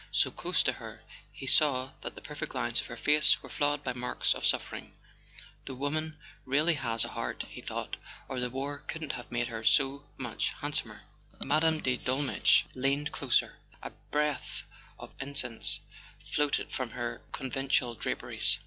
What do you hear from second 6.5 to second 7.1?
has A SON